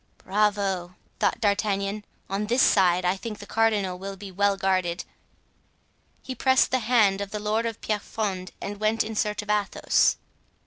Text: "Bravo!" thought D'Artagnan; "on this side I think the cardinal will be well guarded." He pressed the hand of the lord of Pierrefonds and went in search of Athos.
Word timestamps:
"Bravo!" 0.25 0.95
thought 1.19 1.39
D'Artagnan; 1.39 2.03
"on 2.27 2.47
this 2.47 2.63
side 2.63 3.05
I 3.05 3.15
think 3.15 3.37
the 3.37 3.45
cardinal 3.45 3.99
will 3.99 4.15
be 4.17 4.31
well 4.31 4.57
guarded." 4.57 5.03
He 6.23 6.33
pressed 6.33 6.71
the 6.71 6.79
hand 6.79 7.21
of 7.21 7.29
the 7.29 7.39
lord 7.39 7.67
of 7.67 7.81
Pierrefonds 7.81 8.51
and 8.59 8.79
went 8.79 9.03
in 9.03 9.13
search 9.13 9.43
of 9.43 9.51
Athos. 9.51 10.17